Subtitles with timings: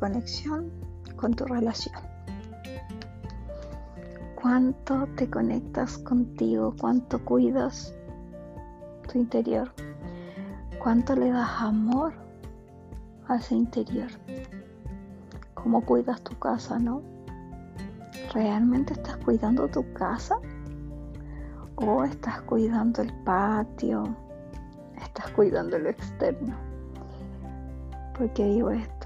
[0.00, 0.70] conexión
[1.16, 1.94] con tu relación.
[4.34, 7.94] Cuánto te conectas contigo, cuánto cuidas
[9.06, 9.70] tu interior,
[10.82, 12.14] cuánto le das amor
[13.28, 14.08] a ese interior,
[15.52, 17.02] cómo cuidas tu casa, ¿no?
[18.32, 20.36] ¿Realmente estás cuidando tu casa?
[21.76, 24.04] ¿O estás cuidando el patio?
[25.02, 26.54] ¿Estás cuidando lo externo?
[28.16, 28.99] ¿Por qué digo esto?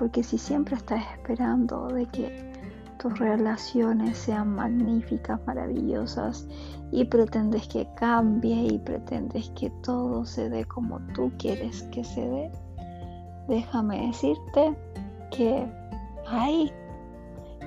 [0.00, 2.50] Porque si siempre estás esperando de que
[2.98, 6.48] tus relaciones sean magníficas, maravillosas
[6.90, 12.22] y pretendes que cambie y pretendes que todo se dé como tú quieres que se
[12.22, 12.50] dé,
[13.46, 14.74] déjame decirte
[15.30, 15.70] que
[16.26, 16.72] ahí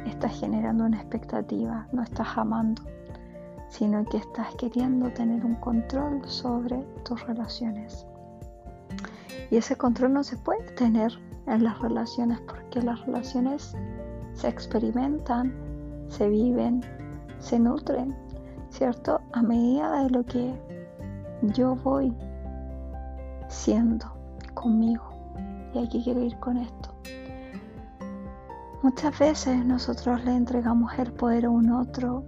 [0.08, 2.82] estás generando una expectativa, no estás amando,
[3.70, 8.08] sino que estás queriendo tener un control sobre tus relaciones.
[9.52, 11.14] Y ese control no se puede tener
[11.48, 13.76] en las relaciones porque las relaciones
[14.34, 15.54] se experimentan,
[16.08, 16.82] se viven,
[17.40, 18.16] se nutren,
[18.70, 19.22] ¿cierto?
[19.34, 20.54] A medida de lo que
[21.54, 22.14] yo voy
[23.48, 24.06] siendo
[24.54, 25.04] conmigo.
[25.74, 26.90] Y aquí quiero ir con esto.
[28.82, 32.24] Muchas veces nosotros le entregamos el poder a un otro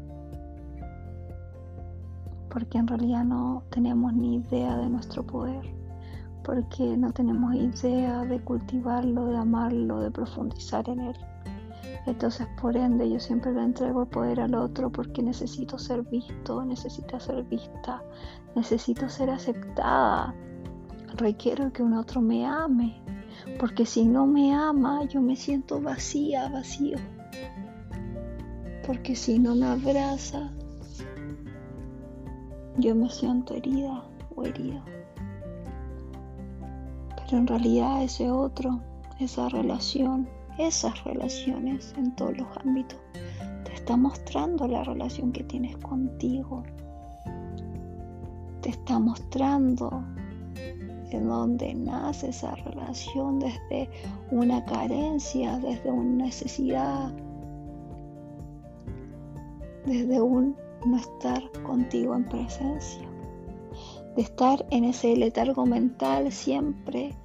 [2.55, 5.74] porque en realidad no tenemos ni idea de nuestro poder,
[6.45, 11.15] porque no tenemos idea de cultivarlo, de amarlo, de profundizar en él.
[12.05, 16.63] Entonces, por ende, yo siempre le entrego el poder al otro porque necesito ser visto,
[16.63, 18.03] necesito ser vista,
[18.55, 20.35] necesito ser aceptada.
[21.15, 23.01] Requiero que un otro me ame,
[23.59, 26.97] porque si no me ama, yo me siento vacía, vacío.
[28.85, 30.51] Porque si no me abraza,
[32.77, 34.03] yo me siento herida
[34.35, 34.94] o herido.
[37.25, 38.79] Pero en realidad ese otro,
[39.19, 42.99] esa relación, esas relaciones en todos los ámbitos,
[43.63, 46.63] te está mostrando la relación que tienes contigo.
[48.61, 50.03] Te está mostrando
[51.11, 53.89] en donde nace esa relación desde
[54.31, 57.11] una carencia, desde una necesidad,
[59.85, 63.07] desde un no estar contigo en presencia,
[64.15, 67.15] de estar en ese letargo mental siempre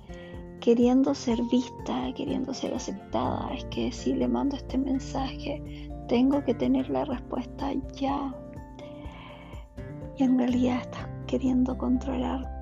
[0.60, 3.50] queriendo ser vista, queriendo ser aceptada.
[3.54, 8.34] Es que si le mando este mensaje, tengo que tener la respuesta ya.
[10.16, 12.60] Y en realidad estás queriendo controlar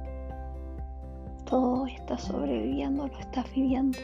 [1.49, 3.99] todo está sobreviviendo, lo estás viviendo.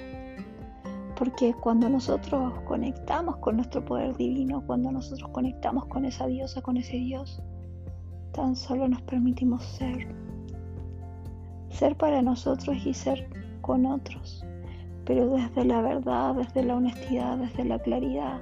[1.17, 6.77] Porque cuando nosotros conectamos con nuestro poder divino, cuando nosotros conectamos con esa diosa, con
[6.77, 7.43] ese Dios,
[8.35, 10.09] tan solo nos permitimos ser.
[11.71, 13.29] Ser para nosotros y ser
[13.63, 14.45] con otros.
[15.07, 18.41] Pero desde la verdad, desde la honestidad, desde la claridad,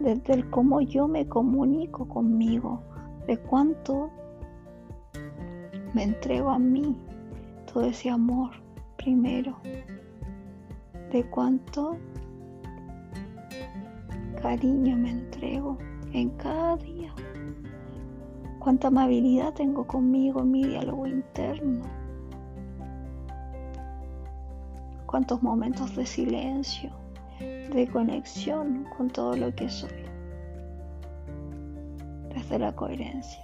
[0.00, 2.82] desde el cómo yo me comunico conmigo,
[3.26, 4.10] de cuánto
[5.94, 6.96] me entrego a mí,
[7.72, 8.50] todo ese amor
[8.96, 9.56] primero,
[11.12, 11.96] de cuánto
[14.40, 15.78] cariño me entrego
[16.12, 17.09] en cada día,
[18.60, 21.80] cuánta amabilidad tengo conmigo en mi diálogo interno,
[25.06, 26.90] cuántos momentos de silencio,
[27.40, 30.04] de conexión con todo lo que soy,
[32.34, 33.42] desde la coherencia,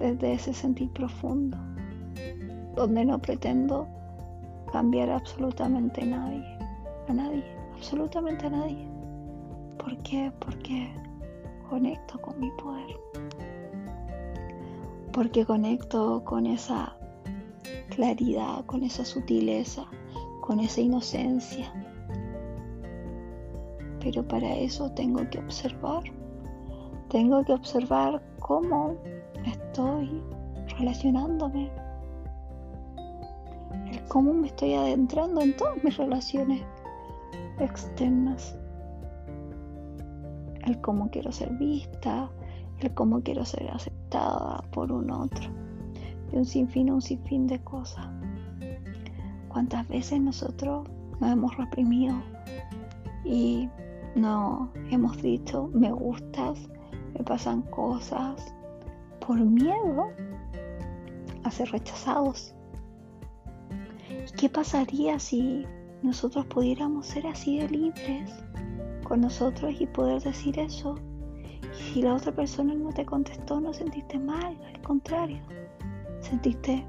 [0.00, 1.56] desde ese sentir profundo
[2.74, 3.86] donde no pretendo
[4.72, 6.58] cambiar absolutamente a nadie,
[7.08, 7.44] a nadie,
[7.76, 8.88] absolutamente a nadie.
[9.78, 10.32] ¿Por qué?
[10.40, 10.92] Porque
[11.68, 13.61] conecto con mi poder.
[15.12, 16.96] Porque conecto con esa
[17.90, 19.84] claridad, con esa sutileza,
[20.40, 21.72] con esa inocencia.
[24.00, 26.02] Pero para eso tengo que observar.
[27.08, 28.96] Tengo que observar cómo
[29.44, 30.22] estoy
[30.78, 31.70] relacionándome
[34.12, 36.62] cómo me estoy adentrando en todas mis relaciones
[37.58, 38.54] externas.
[40.66, 42.30] El cómo quiero ser vista,
[42.80, 44.01] el cómo quiero ser aceptada
[44.72, 45.50] por un otro.
[46.32, 48.06] Y un sinfín, un sinfín de cosas.
[49.48, 50.88] ¿Cuántas veces nosotros
[51.20, 52.14] nos hemos reprimido
[53.24, 53.68] y
[54.14, 56.58] no hemos dicho me gustas,
[57.14, 58.54] me pasan cosas
[59.24, 60.08] por miedo
[61.44, 62.54] a ser rechazados?
[64.38, 65.66] ¿Qué pasaría si
[66.02, 68.32] nosotros pudiéramos ser así de libres
[69.04, 70.96] con nosotros y poder decir eso?
[71.62, 75.38] Y si la otra persona no te contestó, no sentiste mal, al contrario,
[76.20, 76.84] sentiste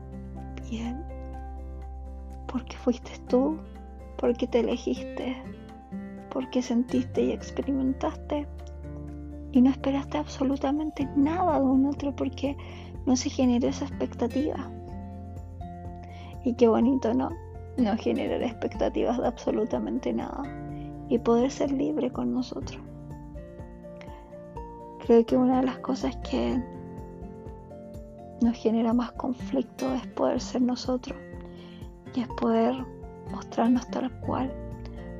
[0.69, 1.03] bien,
[2.47, 3.57] porque fuiste tú,
[4.17, 5.41] porque te elegiste,
[6.29, 8.47] porque sentiste y experimentaste
[9.51, 12.57] y no esperaste absolutamente nada de un otro porque
[13.05, 14.69] no se generó esa expectativa.
[16.43, 17.29] Y qué bonito, ¿no?
[17.77, 20.43] No generar expectativas de absolutamente nada
[21.09, 22.81] y poder ser libre con nosotros.
[25.05, 26.63] Creo que una de las cosas que
[28.41, 31.17] nos genera más conflicto es poder ser nosotros
[32.15, 32.73] y es poder
[33.29, 34.49] mostrarnos tal cual.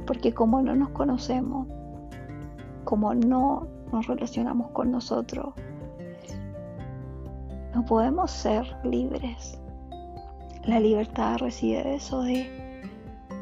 [0.08, 1.68] Porque como no nos conocemos,
[2.86, 5.54] como no nos relacionamos con nosotros,
[7.76, 9.60] no podemos ser libres.
[10.64, 12.34] La libertad reside de eso, de,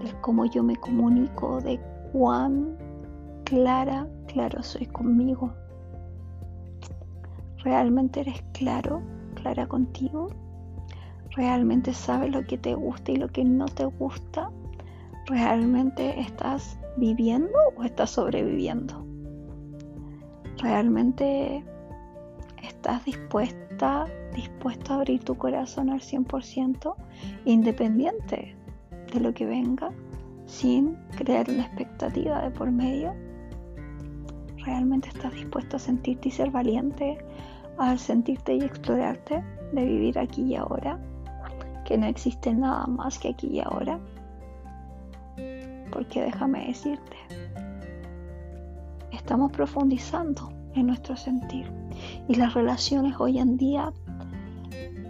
[0.03, 1.79] de cómo yo me comunico, de
[2.11, 2.77] cuán
[3.44, 5.53] clara, claro soy conmigo.
[7.63, 9.01] ¿Realmente eres claro,
[9.35, 10.29] clara contigo?
[11.35, 14.49] ¿Realmente sabes lo que te gusta y lo que no te gusta?
[15.27, 19.05] ¿Realmente estás viviendo o estás sobreviviendo?
[20.57, 21.63] ¿Realmente
[22.63, 26.95] estás dispuesta, dispuesto a abrir tu corazón al 100%,
[27.45, 28.55] independiente
[29.13, 29.91] de lo que venga,
[30.47, 33.13] sin crear una expectativa de por medio?
[34.65, 37.17] ¿Realmente estás dispuesto a sentirte y ser valiente
[37.89, 39.44] al sentirte y explorarte,
[39.74, 41.00] de vivir aquí y ahora?
[41.86, 44.00] Que no existe nada más que aquí y ahora.
[45.92, 47.18] Porque déjame decirte,
[49.12, 51.66] estamos profundizando en nuestro sentir
[52.28, 53.92] y las relaciones hoy en día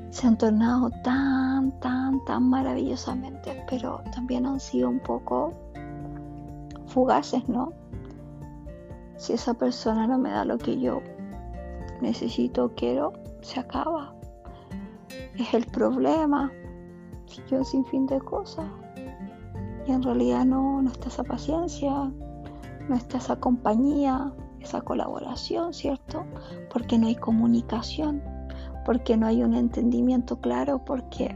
[0.09, 5.53] se han tornado tan, tan, tan maravillosamente, pero también han sido un poco
[6.87, 7.71] fugaces, ¿no?
[9.17, 11.01] Si esa persona no me da lo que yo
[12.01, 14.13] necesito, quiero, se acaba.
[15.37, 16.51] Es el problema.
[17.49, 18.67] Yo sin fin de cosas.
[19.87, 21.91] Y en realidad no, no está esa paciencia,
[22.89, 26.25] no está esa compañía, esa colaboración, ¿cierto?
[26.71, 28.21] Porque no hay comunicación,
[28.85, 31.35] porque no hay un entendimiento claro, porque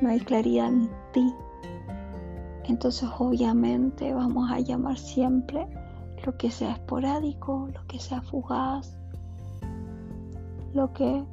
[0.00, 1.34] no hay claridad en ti.
[2.64, 5.68] Entonces obviamente vamos a llamar siempre
[6.26, 8.98] lo que sea esporádico, lo que sea fugaz,
[10.74, 11.24] lo que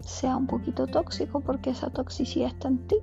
[0.00, 2.96] sea un poquito tóxico, porque esa toxicidad está en ti.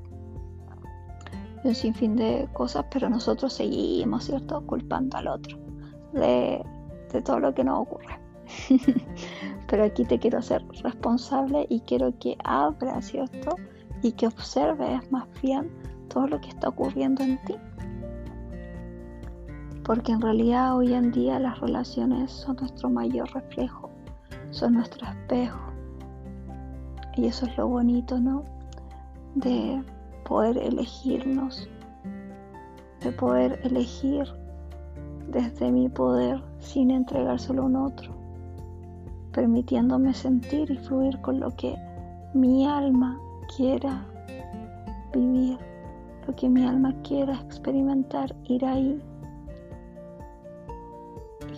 [1.63, 5.57] Y un sinfín de cosas, pero nosotros seguimos, ¿cierto?, culpando al otro
[6.13, 6.63] de,
[7.25, 8.19] todo lo que nos ocurre.
[9.67, 13.55] Pero aquí te quiero ser responsable y quiero que abras, ¿cierto?
[14.01, 15.69] Y que observes más bien
[16.07, 17.55] todo lo que está ocurriendo en ti.
[19.89, 23.89] Porque en realidad hoy en día las relaciones son nuestro mayor reflejo,
[24.51, 25.59] son nuestro espejo.
[27.15, 28.43] Y eso es lo bonito, ¿no?
[29.33, 29.83] De
[30.25, 31.67] poder elegirnos,
[33.01, 34.27] de poder elegir
[35.27, 38.13] desde mi poder sin entregárselo a un otro,
[39.31, 41.75] permitiéndome sentir y fluir con lo que
[42.35, 43.19] mi alma
[43.57, 44.05] quiera
[45.11, 45.57] vivir,
[46.27, 49.01] lo que mi alma quiera experimentar, ir ahí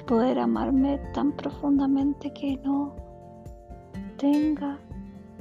[0.03, 2.95] poder amarme tan profundamente que no
[4.17, 4.77] tenga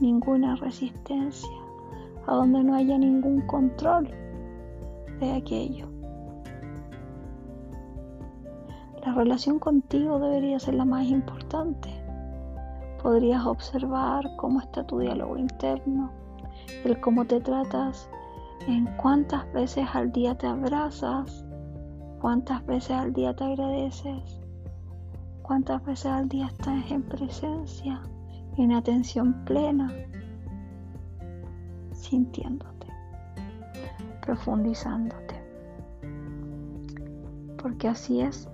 [0.01, 1.51] ninguna resistencia,
[2.27, 4.09] a donde no haya ningún control
[5.21, 5.87] de aquello.
[9.05, 11.91] La relación contigo debería ser la más importante.
[13.03, 16.11] Podrías observar cómo está tu diálogo interno,
[16.85, 18.11] el cómo te tratas,
[18.67, 21.45] en cuántas veces al día te abrazas,
[22.21, 24.40] cuántas veces al día te agradeces,
[25.51, 28.01] cuántas veces al día estás en presencia,
[28.57, 29.93] en atención plena,
[31.93, 32.87] sintiéndote,
[34.23, 35.43] profundizándote.
[37.61, 38.49] Porque así es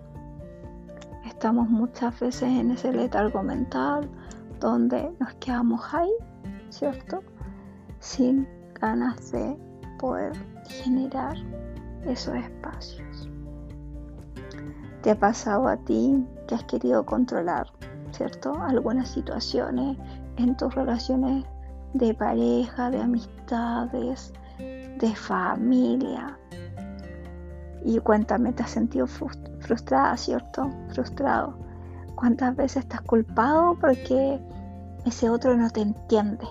[1.26, 4.09] estamos muchas veces en ese letargo mental
[4.59, 6.12] donde nos quedamos ahí,
[6.71, 7.23] ¿cierto?
[7.99, 8.49] Sin
[8.81, 9.55] ganas de
[9.99, 10.33] poder
[10.67, 11.37] generar
[12.07, 13.29] esos espacios.
[15.03, 17.67] ¿Te ha pasado a ti que has querido controlar,
[18.12, 18.55] ¿cierto?
[18.61, 19.97] Algunas situaciones
[20.37, 21.45] en tus relaciones
[21.95, 26.38] de pareja, de amistades, de familia.
[27.85, 30.71] Y cuéntame, ¿te has sentido frustrada, ¿cierto?
[30.91, 31.57] Frustrado.
[32.15, 34.41] ¿Cuántas veces estás culpado porque
[35.05, 36.47] ese otro no te entiende?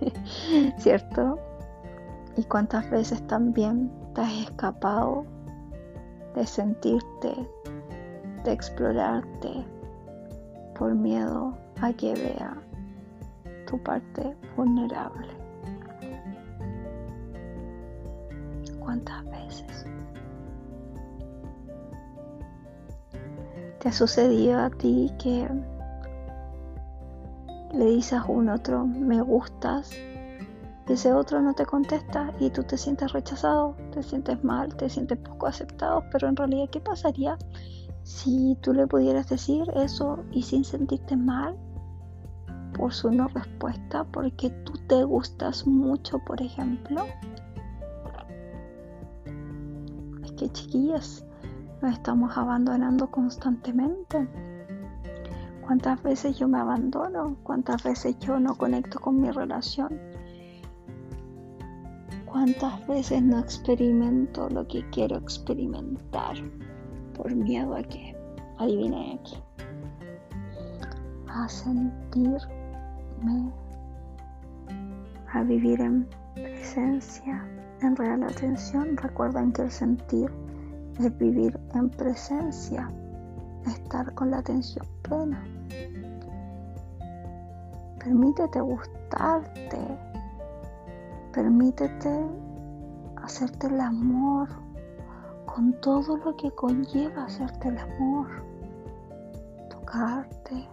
[0.78, 1.38] ¿Cierto?
[2.36, 5.24] ¿Y cuántas veces también te has escapado
[6.34, 7.48] de sentirte,
[8.44, 9.64] de explorarte
[10.78, 12.56] por miedo a que vea
[13.66, 15.28] tu parte vulnerable?
[18.78, 19.86] ¿Cuántas veces?
[23.78, 25.48] ¿Te ha sucedido a ti que
[27.72, 29.92] le dices a un otro me gustas
[30.88, 34.88] y ese otro no te contesta y tú te sientes rechazado, te sientes mal, te
[34.88, 37.38] sientes poco aceptado, pero en realidad ¿qué pasaría
[38.02, 41.56] si tú le pudieras decir eso y sin sentirte mal
[42.76, 47.04] por su no respuesta, porque tú te gustas mucho, por ejemplo?
[50.24, 51.24] Es que chiquillas,
[51.82, 54.28] nos estamos abandonando constantemente.
[55.62, 57.36] ¿Cuántas veces yo me abandono?
[57.42, 60.00] ¿Cuántas veces yo no conecto con mi relación?
[62.24, 66.36] ¿Cuántas veces no experimento lo que quiero experimentar
[67.20, 68.16] por miedo a que,
[68.58, 69.36] adivine aquí,
[71.28, 73.52] a sentirme,
[75.32, 77.44] a vivir en presencia,
[77.82, 78.96] en real atención?
[78.96, 80.30] Recuerden que el sentir
[80.98, 82.90] es vivir en presencia,
[83.66, 85.44] estar con la atención plena.
[87.98, 89.98] Permítete gustarte
[91.32, 92.26] Permítete
[93.22, 94.48] hacerte el amor
[95.54, 98.28] con todo lo que conlleva hacerte el amor.
[99.68, 100.68] Tocarte,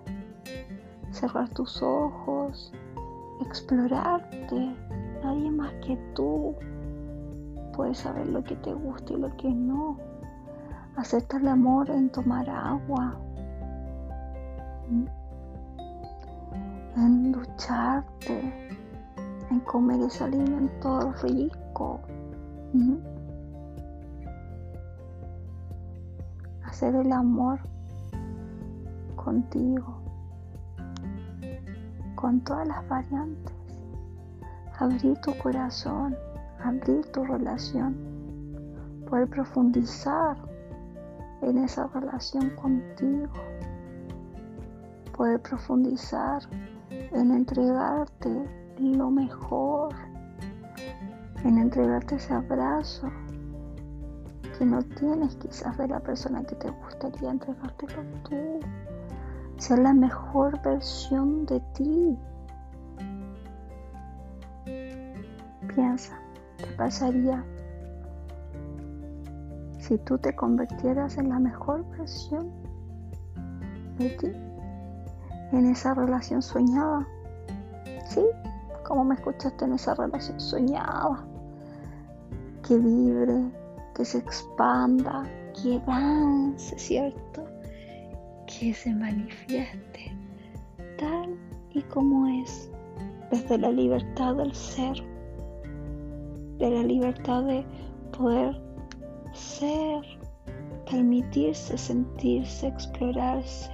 [1.12, 2.72] cerrar tus ojos,
[3.41, 4.75] explorarte.
[5.24, 6.55] Nadie más que tú
[7.74, 9.98] puede saber lo que te gusta y lo que no.
[10.96, 13.17] Hacerte el amor en tomar agua,
[16.96, 18.67] en ducharte
[19.50, 22.00] en comer ese alimento rico.
[26.77, 27.60] Hacer el amor
[29.15, 29.98] contigo,
[32.13, 33.55] con todas las variantes.
[34.77, 36.15] Abrir tu corazón,
[36.63, 37.98] abrir tu relación,
[39.10, 40.38] poder profundizar
[41.41, 43.34] en esa relación contigo,
[45.17, 46.43] poder profundizar
[46.91, 48.29] en entregarte
[48.77, 49.96] lo mejor,
[51.43, 53.10] en entregarte ese abrazo
[54.58, 58.60] que no tienes quizás de la persona que te gustaría entregártelo tú.
[59.58, 62.18] Ser la mejor versión de ti.
[65.74, 66.20] Piensa,
[66.58, 67.44] ¿qué pasaría
[69.80, 72.52] si tú te convirtieras en la mejor versión
[73.98, 74.32] de ti?
[75.52, 77.08] En esa relación soñada.
[78.10, 78.26] ¿Sí?
[78.88, 81.26] como me escuchaste en esa relación soñaba,
[82.66, 83.52] que vibre,
[83.98, 85.24] que se expanda,
[85.60, 87.44] que avance, ¿cierto?
[88.46, 90.16] Que se manifieste
[91.00, 91.36] tal
[91.74, 92.70] y como es,
[93.32, 95.04] desde la libertad del ser,
[96.60, 97.66] de la libertad de
[98.16, 98.62] poder
[99.34, 100.04] ser,
[100.89, 103.72] permitirse, sentirse, explorarse,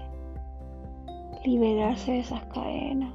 [1.44, 3.13] liberarse de esas cadenas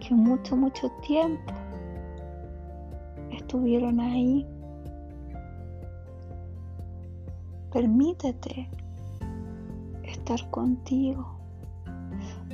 [0.00, 1.52] que mucho, mucho tiempo
[3.30, 4.44] estuvieron ahí.
[7.72, 8.68] Permítete
[10.02, 11.38] estar contigo.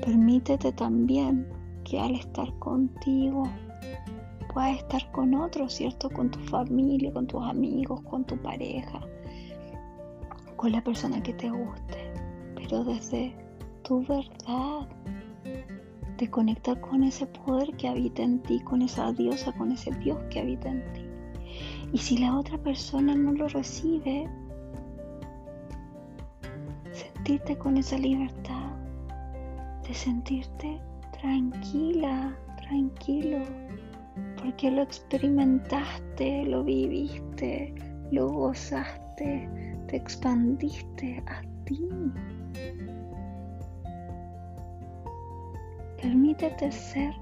[0.00, 1.48] Permítete también
[1.82, 3.42] que al estar contigo
[4.54, 6.08] puedas estar con otros, ¿cierto?
[6.08, 9.00] Con tu familia, con tus amigos, con tu pareja,
[10.54, 12.12] con la persona que te guste,
[12.54, 13.34] pero desde
[13.82, 14.88] tu verdad,
[16.16, 20.18] de conectar con ese poder que habita en ti, con esa diosa, con ese Dios
[20.30, 21.02] que habita en ti.
[21.92, 24.28] Y si la otra persona no lo recibe,
[27.58, 28.70] con esa libertad
[29.86, 30.80] de sentirte
[31.20, 33.40] tranquila, tranquilo,
[34.40, 37.74] porque lo experimentaste, lo viviste,
[38.12, 39.46] lo gozaste,
[39.88, 41.86] te expandiste a ti.
[46.00, 47.12] Permítete ser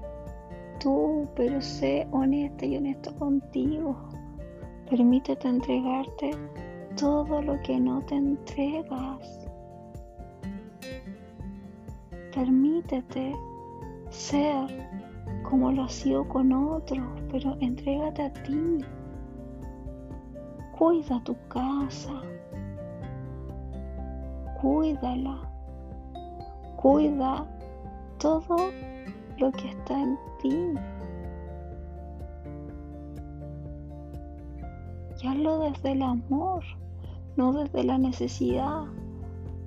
[0.79, 3.97] tú, pero sé honesta y honesto contigo.
[4.89, 6.31] Permítete entregarte
[6.95, 9.47] todo lo que no te entregas.
[12.37, 13.35] Permítete
[14.11, 14.67] ser
[15.41, 18.85] como lo has sido con otros, pero entrégate a ti.
[20.77, 22.21] Cuida tu casa.
[24.61, 25.49] Cuídala.
[26.75, 27.43] Cuida
[28.19, 28.69] todo
[29.39, 30.73] lo que está en ti.
[35.23, 36.63] Y hazlo desde el amor,
[37.35, 38.83] no desde la necesidad,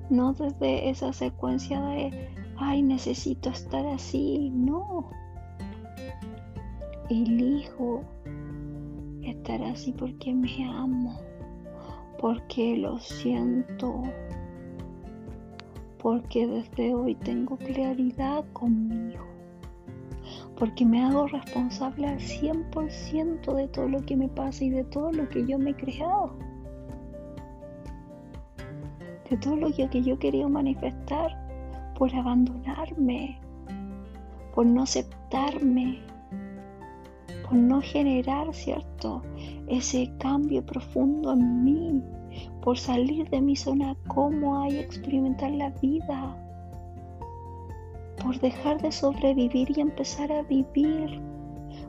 [0.08, 4.50] no desde esa secuencia de, ay, necesito estar así.
[4.54, 5.08] No.
[7.08, 8.04] Elijo
[9.22, 11.18] estar así porque me amo,
[12.20, 14.02] porque lo siento,
[15.98, 19.24] porque desde hoy tengo claridad conmigo,
[20.56, 25.10] porque me hago responsable al 100% de todo lo que me pasa y de todo
[25.10, 26.32] lo que yo me he creado,
[29.28, 31.39] de todo lo que yo quería manifestar
[32.00, 33.38] por abandonarme,
[34.54, 35.98] por no aceptarme,
[37.42, 39.20] por no generar, ¿cierto?
[39.68, 42.02] Ese cambio profundo en mí,
[42.62, 46.34] por salir de mi zona cómoda y experimentar la vida,
[48.24, 51.20] por dejar de sobrevivir y empezar a vivir,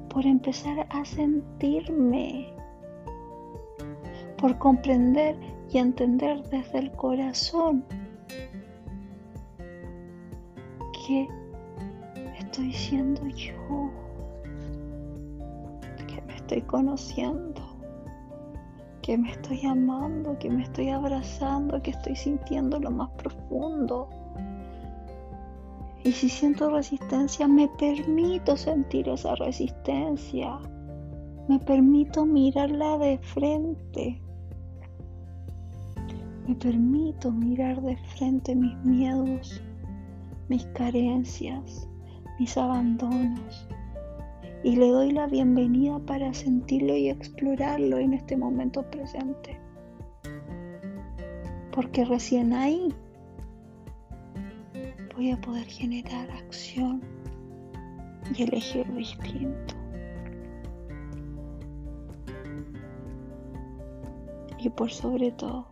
[0.09, 2.53] por empezar a sentirme,
[4.37, 5.37] por comprender
[5.69, 7.85] y entender desde el corazón
[11.11, 11.27] que
[12.39, 13.91] estoy siendo yo,
[16.07, 17.61] que me estoy conociendo
[19.01, 24.07] que me estoy amando, que me estoy abrazando, que estoy sintiendo lo más profundo.
[26.03, 30.59] Y si siento resistencia, me permito sentir esa resistencia.
[31.47, 34.21] Me permito mirarla de frente.
[36.47, 39.61] Me permito mirar de frente mis miedos,
[40.51, 41.87] mis carencias,
[42.37, 43.65] mis abandonos,
[44.65, 49.57] y le doy la bienvenida para sentirlo y explorarlo en este momento presente.
[51.71, 52.93] Porque recién ahí
[55.15, 57.01] voy a poder generar acción
[58.35, 59.73] y elegir distinto.
[64.59, 65.65] Y por sobre todo,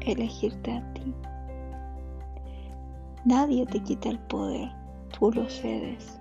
[0.00, 1.14] elegirte a ti.
[3.26, 4.70] Nadie te quita el poder,
[5.18, 6.20] tú lo cedes.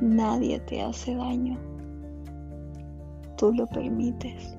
[0.00, 1.58] Nadie te hace daño.
[3.36, 4.56] Tú lo permites.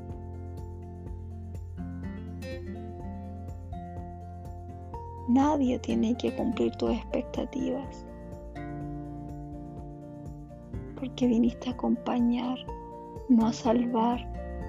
[5.30, 8.06] Nadie tiene que cumplir tus expectativas.
[11.00, 12.58] Porque viniste a acompañar,
[13.30, 14.20] no a salvar.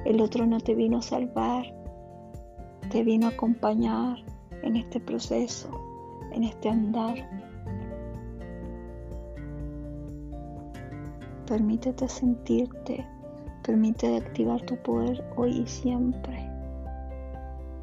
[0.04, 1.64] El otro no te vino a salvar.
[2.92, 4.18] Te vino a acompañar
[4.62, 5.89] en este proceso,
[6.32, 7.16] en este andar.
[11.46, 13.04] Permítete sentirte,
[13.62, 16.48] permítete activar tu poder hoy y siempre.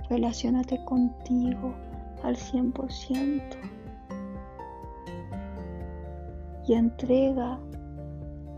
[0.09, 1.73] Relaciónate contigo
[2.23, 3.41] al 100%
[6.67, 7.59] y entrega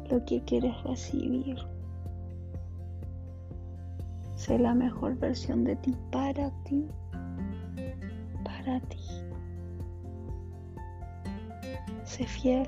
[0.09, 1.57] lo que quieres recibir.
[4.35, 6.87] Sé la mejor versión de ti para ti,
[8.43, 8.98] para ti.
[12.19, 12.67] Sé fiel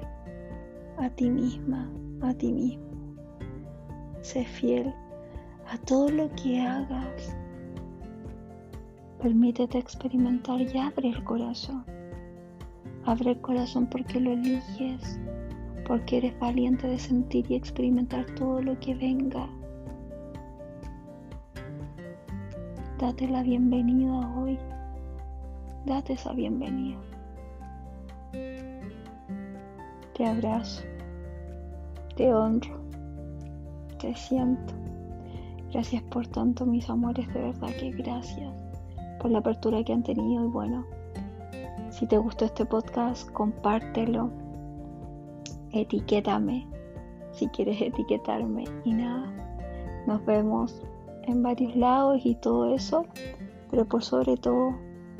[0.98, 3.18] a ti misma, a ti mismo.
[4.22, 4.94] Sé fiel
[5.68, 7.36] a todo lo que hagas.
[9.22, 11.84] Permítete experimentar y abre el corazón.
[13.04, 15.20] Abre el corazón porque lo eliges,
[15.86, 19.50] porque eres valiente de sentir y experimentar todo lo que venga.
[23.00, 24.58] Date la bienvenida hoy.
[25.86, 27.11] Date esa bienvenida.
[30.22, 30.84] Te abrazo.
[32.16, 32.80] Te honro,
[34.00, 34.72] te siento.
[35.72, 38.54] Gracias por tanto, mis amores, de verdad que gracias
[39.20, 40.86] por la apertura que han tenido y bueno,
[41.90, 44.30] si te gustó este podcast, compártelo,
[45.72, 46.68] etiquétame
[47.32, 49.26] si quieres etiquetarme y nada,
[50.06, 50.84] nos vemos
[51.24, 53.08] en varios lados y todo eso,
[53.72, 54.76] pero por sobre todo,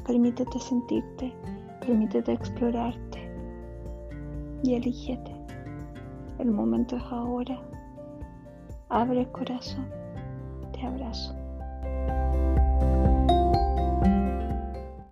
[0.06, 1.34] permítete sentirte,
[1.80, 3.11] permítete explorarte
[4.64, 5.32] y elígete.
[6.40, 7.60] El momento es ahora.
[8.90, 9.88] Abre el corazón.
[10.74, 11.41] Te abrazo.